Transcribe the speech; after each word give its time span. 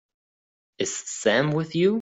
Is 0.79 0.95
Sam 0.97 1.51
with 1.51 1.75
you? 1.75 1.89